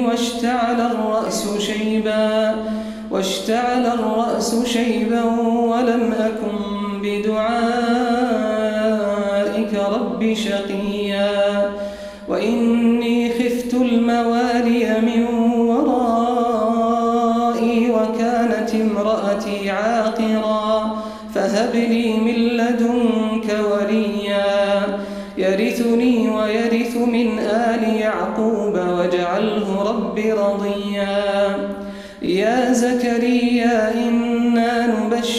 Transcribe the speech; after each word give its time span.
واشتعل 0.00 0.80
الرأس 0.80 1.48
شيبا 1.58 2.54
واشتعل 3.10 3.86
الرأس 3.86 4.64
شيبا 4.64 5.24
ولم 5.44 6.12
أكن 6.12 6.58
بدعائك 7.02 7.52
رب 9.74 10.34
شقيا. 10.34 11.70
وإني 12.28 13.30
خفت 13.30 13.74
الموالي 13.74 14.41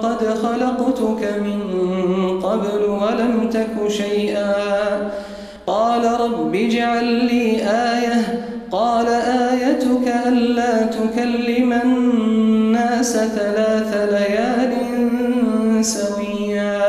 وقد 0.00 0.24
خلقتك 0.24 1.22
من 1.44 1.60
قبل 2.42 2.84
ولم 2.84 3.50
تك 3.50 3.88
شيئا. 3.88 4.52
قال 5.66 6.20
رب 6.20 6.54
اجعل 6.54 7.04
لي 7.04 7.56
آية. 7.62 8.44
قال 8.72 9.06
آيتك 9.52 10.14
ألا 10.26 10.82
تكلم 10.82 11.72
الناس 11.72 13.12
ثلاث 13.12 13.96
ليال 14.12 14.72
سويا. 15.84 16.80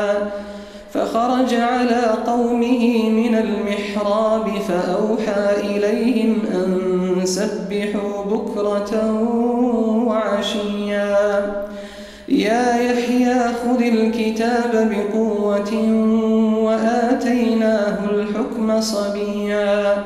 فخرج 0.90 1.54
على 1.54 2.02
قومه 2.26 3.10
من 3.10 3.34
المحراب 3.34 4.48
فأوحى 4.68 5.60
إليهم 5.60 6.38
أن 6.54 7.26
سبحوا 7.26 8.24
بكرة 8.24 8.92
الكتاب 13.92 14.72
بقوة 14.92 15.72
وآتيناه 16.66 17.98
الحكم 18.10 18.80
صبيا 18.80 20.04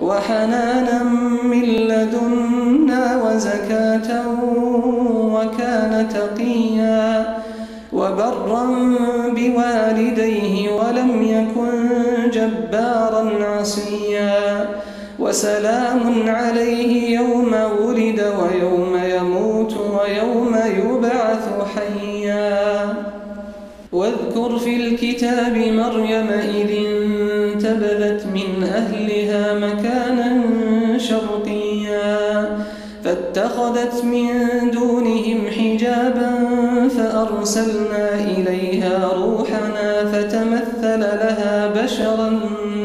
وحنانا 0.00 1.02
من 1.42 1.62
لدنا 1.62 3.22
وزكاة 3.24 4.24
وكان 5.34 6.08
تقيا 6.08 7.36
وبرا 7.92 8.64
بوالديه 9.36 10.70
ولم 10.72 11.22
يكن 11.22 11.74
جبارا 12.30 13.44
عصيا 13.44 14.68
وسلام 15.18 16.00
عليه 16.28 17.14
يوم 17.18 17.54
ولد 17.82 18.20
ويوم 18.38 18.73
الكتاب 25.04 25.56
مريم 25.56 26.28
إذ 26.30 26.70
انتبذت 26.86 28.26
من 28.26 28.64
أهلها 28.64 29.54
مكانا 29.54 30.30
شرقيا 30.98 32.58
فاتخذت 33.04 34.04
من 34.04 34.30
دونهم 34.70 35.46
حجابا 35.58 36.30
فأرسلنا 36.88 38.14
إليها 38.14 39.10
روحنا 39.14 40.04
فتمثل 40.12 41.00
لها 41.00 41.72
بشرا 41.82 42.40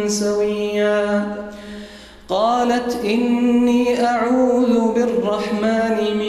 سويا. 0.08 1.24
قالت 2.30 2.98
إني 3.06 4.06
أعوذ 4.06 4.94
بالرحمن 4.94 6.18
منك 6.18 6.29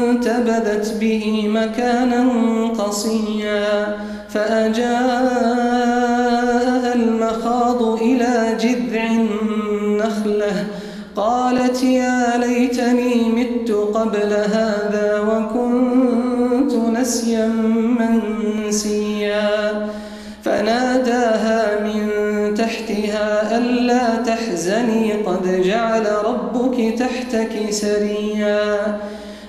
فانتبذت 0.00 0.96
به 1.00 1.48
مكانا 1.48 2.28
قصيا 2.78 3.96
فأجاء 4.28 4.90
المخاض 6.94 7.82
إلى 7.82 8.56
جذع 8.60 9.06
النخلة 9.06 10.66
قالت 11.16 11.82
يا 11.82 12.36
ليتني 12.36 13.28
مت 13.28 13.70
قبل 13.70 14.32
هذا 14.32 15.20
وكنت 15.28 16.72
نسيا 16.98 17.46
منسيا 17.98 19.86
فناداها 20.42 21.80
من 21.84 22.08
تحتها 22.54 23.58
ألا 23.58 24.16
تحزني 24.26 25.12
قد 25.12 25.62
جعل 25.62 26.06
ربك 26.24 26.98
تحتك 26.98 27.70
سريا 27.70 28.98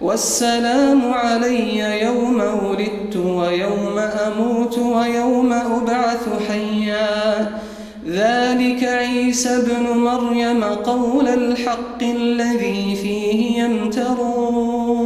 والسلام 0.00 1.12
علي 1.12 2.02
يوم 2.02 2.42
ولدت 2.64 3.16
ويوم 3.16 3.98
أموت 3.98 4.78
ويوم 4.78 5.52
أبعث 5.52 6.28
حيا. 6.48 7.50
ذلك 8.08 8.84
عيسى 8.84 9.56
ابن 9.56 9.98
مريم 9.98 10.64
قول 10.64 11.28
الحق 11.28 12.02
الذي 12.02 12.96
فيه 13.02 13.62
يمترون. 13.62 15.00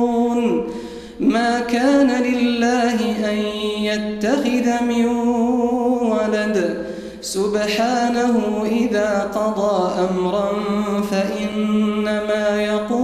ما 1.20 1.61
كان 1.61 2.11
لله 2.23 3.00
أن 3.31 3.38
يتخذ 3.82 4.85
من 4.85 5.06
ولد. 6.12 6.87
سبحانه 7.20 8.64
إذا 8.70 9.31
قضى 9.35 9.93
أمرا 10.11 10.50
فإنما 11.11 12.62
يقول 12.62 13.04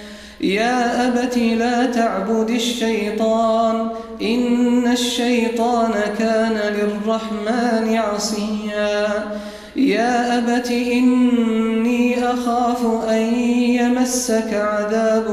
يا 0.43 1.07
أبت 1.07 1.37
لا 1.37 1.85
تعبد 1.85 2.49
الشيطان 2.49 3.87
إن 4.21 4.91
الشيطان 4.91 5.91
كان 6.19 6.53
للرحمن 6.53 7.97
عصيا. 7.97 9.07
يا 9.75 10.37
أبت 10.37 10.71
إني 10.71 12.23
أخاف 12.23 12.85
أن 13.09 13.33
يمسك 13.53 14.53
عذاب 14.53 15.27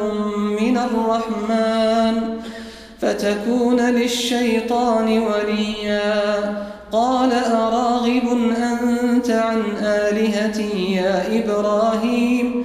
من 0.60 0.78
الرحمن 0.78 2.38
فتكون 3.00 3.80
للشيطان 3.80 5.18
وليا. 5.18 6.54
قال 6.92 7.32
أراغب 7.32 8.52
أنت 8.58 9.30
عن 9.30 9.62
آلهتي 9.82 10.92
يا 10.94 11.22
إبراهيم؟ 11.38 12.64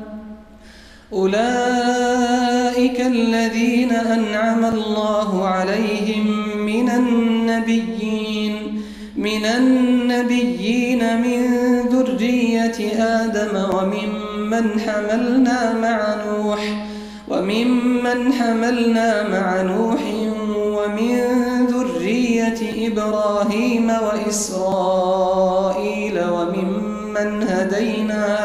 أولئك 1.13 3.01
الذين 3.01 3.91
أنعم 3.91 4.65
الله 4.65 5.45
عليهم 5.45 6.57
من 6.57 6.89
النبيين 6.89 8.81
من 9.15 9.45
النبيين 9.45 11.21
من 11.21 11.41
ذرية 11.89 13.03
آدم 13.03 13.65
وممن 13.75 14.79
حملنا 14.79 15.73
مع 15.73 16.15
نوح 16.25 16.59
وممن 17.29 18.33
حملنا 18.33 19.27
مع 19.29 19.61
نوح 19.61 20.01
ومن 20.55 21.15
ذرية 21.67 22.87
إبراهيم 22.87 23.89
وإسرائيل 23.89 25.09
وممن 26.29 27.43
هدينا 27.43 28.39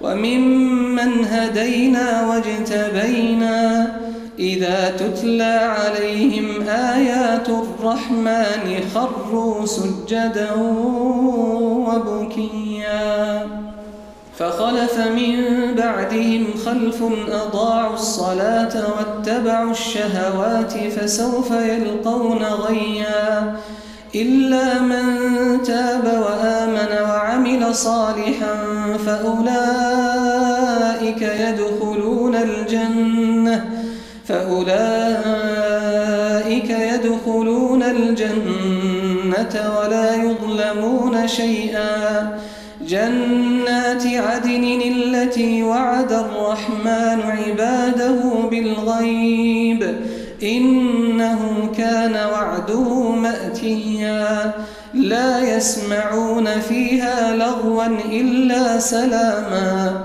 وممن 0.00 0.81
هدينا 1.02 2.26
واجتبينا 2.26 3.92
إذا 4.38 4.92
تتلى 4.98 5.74
عليهم 5.78 6.68
آيات 6.68 7.48
الرحمن 7.48 8.80
خروا 8.94 9.66
سجدا 9.66 10.52
وبكيا 11.86 13.46
فخلف 14.38 14.98
من 14.98 15.36
بعدهم 15.74 16.46
خلف 16.66 17.02
أضاعوا 17.28 17.94
الصلاة 17.94 18.72
واتبعوا 18.96 19.70
الشهوات 19.70 20.72
فسوف 20.72 21.50
يلقون 21.50 22.42
غيا 22.42 23.56
إلا 24.14 24.80
من 24.80 25.04
تاب 25.62 26.04
وآمن 26.04 27.02
وعمل 27.02 27.74
صالحا 27.74 28.54
فأولئك 29.06 30.11
يدخلون 31.22 32.34
الجنة 32.34 33.64
فأولئك 34.28 34.70
يدخلون 36.70 37.82
الجنة 37.82 39.54
ولا 39.78 40.14
يظلمون 40.14 41.28
شيئا. 41.28 42.38
جنات 42.88 44.06
عدن 44.06 44.82
التي 44.86 45.62
وعد 45.62 46.12
الرحمن 46.12 47.20
عباده 47.20 48.20
بالغيب 48.50 49.96
إنه 50.42 51.70
كان 51.76 52.16
وعده 52.32 53.10
مأتيا. 53.10 54.52
لا 54.94 55.56
يسمعون 55.56 56.46
فيها 56.68 57.36
لغوا 57.36 57.86
إلا 58.12 58.78
سلاما. 58.78 60.04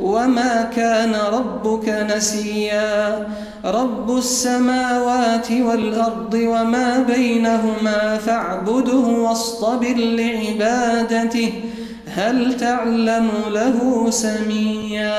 وما 0.00 0.70
كان 0.76 1.14
ربك 1.32 1.88
نسيا 1.88 3.26
رب 3.64 4.16
السماوات 4.18 5.50
والأرض 5.50 6.34
وما 6.34 7.04
بينهما 7.14 8.18
فاعبده 8.26 8.96
واصطبر 8.96 9.94
لعبادته 9.96 11.52
هل 12.14 12.56
تعلم 12.56 13.28
له 13.50 14.06
سميا 14.10 15.14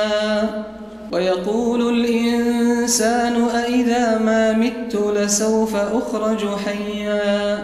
ويقول 1.12 1.90
الإنسان 1.90 3.44
أئذا 3.56 4.18
ما 4.18 4.54
مت 4.54 4.96
لسوف 5.16 5.76
أخرج 5.76 6.46
حيا 6.66 7.64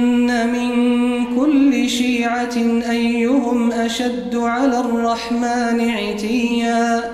أيهم 2.89 3.71
أشد 3.71 4.35
على 4.35 4.79
الرحمن 4.79 5.89
عتيا 5.89 7.11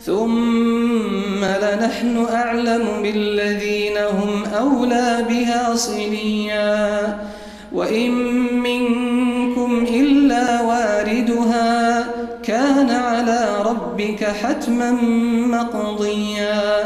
ثم 0.00 1.44
لنحن 1.44 2.26
أعلم 2.32 3.02
بالذين 3.02 3.96
هم 3.96 4.44
أولى 4.44 5.24
بها 5.28 5.74
صليا 5.74 7.18
وإن 7.72 8.10
منكم 8.56 9.84
إلا 9.88 10.62
واردها 10.62 12.04
كان 12.42 12.90
على 12.90 13.62
ربك 13.66 14.24
حتما 14.24 14.90
مقضيا 15.46 16.84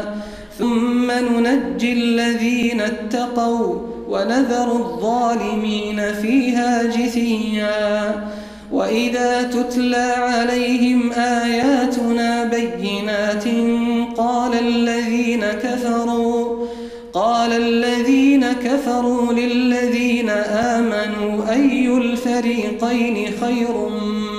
ثم 0.59 1.11
ننجي 1.11 1.93
الذين 1.93 2.81
اتقوا 2.81 3.96
ونذر 4.09 4.71
الظالمين 4.71 6.13
فيها 6.21 6.83
جثيا. 6.83 8.15
وإذا 8.71 9.43
تتلى 9.43 10.13
عليهم 10.17 11.11
آياتنا 11.11 12.43
بينات 12.43 13.43
قال 14.17 14.59
الذين 14.59 15.45
كفروا 15.45 16.67
قال 17.13 17.51
الذين 17.53 18.45
كفروا 18.53 19.33
للذين 19.33 20.29
آمنوا 20.29 21.51
أي 21.51 21.87
الفريقين 21.87 23.31
خير 23.41 23.89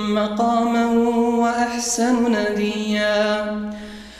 مقاما 0.09 0.85
وأحسن 1.39 2.15
نديا؟ 2.31 3.45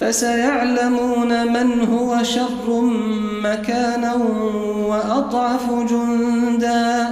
فسيعلمون 0.00 1.52
من 1.52 1.88
هو 1.88 2.22
شر 2.22 2.80
مكانا 3.42 4.14
وأضعف 4.86 5.70
جندا. 5.70 7.06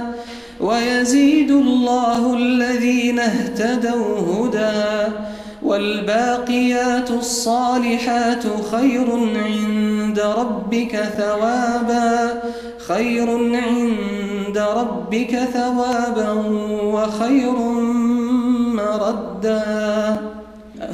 ويزيد 0.59 1.51
الله 1.51 2.33
الذين 2.33 3.19
اهتدوا 3.19 4.17
هدى. 4.17 5.13
والباقيات 5.63 7.11
الصالحات 7.11 8.43
خير 8.71 9.07
عند 9.45 10.19
ربك 10.19 10.95
ثوابا. 11.17 12.41
خير 12.87 13.29
عند 13.55 14.57
ربك 14.57 15.39
ثوابا 15.53 16.31
وخير 16.83 17.55
مردا. 18.73 20.28